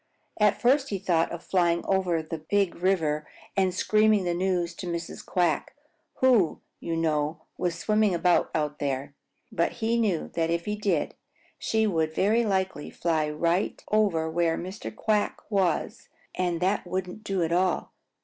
At 0.39 0.59
first 0.59 0.89
he 0.89 0.97
thought 0.97 1.31
of 1.31 1.43
flying 1.43 1.83
out 1.85 1.89
over 1.89 2.23
the 2.23 2.39
Big 2.39 2.73
River 2.77 3.27
and 3.55 3.71
screaming 3.71 4.23
the 4.23 4.33
news 4.33 4.73
to 4.77 4.87
Mrs. 4.87 5.23
Quack, 5.23 5.75
who, 6.15 6.59
you 6.79 6.97
know, 6.97 7.41
was 7.55 7.77
swimming 7.77 8.15
about 8.15 8.49
out 8.55 8.79
there. 8.79 9.13
But 9.51 9.73
he 9.73 9.99
knew 9.99 10.29
that 10.33 10.49
if 10.49 10.65
he 10.65 10.75
did, 10.75 11.13
she 11.59 11.85
would 11.85 12.15
very 12.15 12.43
likely 12.43 12.89
fly 12.89 13.29
right 13.29 13.83
over 13.91 14.27
where 14.27 14.57
Mr. 14.57 14.89
Quack 14.95 15.37
was, 15.51 16.09
and 16.33 16.61
that 16.61 16.87
wouldn't 16.87 17.23
do 17.23 17.43
at 17.43 17.51
all. 17.51 17.91